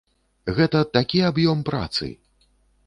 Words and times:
Гэта 0.59 0.81
такі 0.97 1.21
аб'ём 1.31 1.63
працы! 1.69 2.13